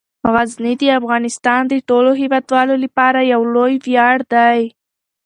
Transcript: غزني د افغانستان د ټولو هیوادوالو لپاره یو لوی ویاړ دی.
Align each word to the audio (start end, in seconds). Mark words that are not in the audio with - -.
غزني 0.33 0.73
د 0.81 0.83
افغانستان 0.99 1.61
د 1.67 1.73
ټولو 1.89 2.11
هیوادوالو 2.21 2.75
لپاره 2.83 3.19
یو 3.33 3.41
لوی 3.55 3.73
ویاړ 3.85 4.17
دی. 4.33 4.61